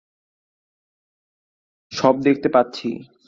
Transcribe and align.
সব 1.91 2.15
দেখতে 2.23 2.47
পাচ্ছি। 2.49 2.89